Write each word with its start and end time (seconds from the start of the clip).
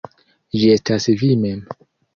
Ĝi 0.61 0.71
estas 0.77 1.09
vi 1.23 1.33
mem. 1.47 1.65